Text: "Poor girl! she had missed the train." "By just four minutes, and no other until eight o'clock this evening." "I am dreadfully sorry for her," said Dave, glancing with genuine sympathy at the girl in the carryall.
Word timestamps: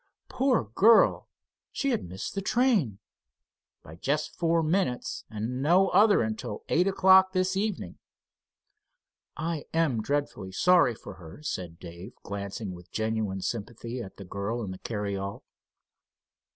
"Poor 0.29 0.63
girl! 0.73 1.29
she 1.71 1.91
had 1.91 2.03
missed 2.09 2.33
the 2.33 2.41
train." 2.41 2.97
"By 3.83 3.97
just 3.97 4.35
four 4.35 4.63
minutes, 4.63 5.25
and 5.29 5.61
no 5.61 5.89
other 5.89 6.23
until 6.23 6.63
eight 6.69 6.87
o'clock 6.87 7.33
this 7.33 7.55
evening." 7.55 7.99
"I 9.37 9.65
am 9.75 10.01
dreadfully 10.01 10.53
sorry 10.53 10.95
for 10.95 11.13
her," 11.17 11.43
said 11.43 11.77
Dave, 11.77 12.15
glancing 12.23 12.71
with 12.73 12.89
genuine 12.91 13.41
sympathy 13.41 14.01
at 14.01 14.17
the 14.17 14.25
girl 14.25 14.63
in 14.63 14.71
the 14.71 14.79
carryall. 14.79 15.43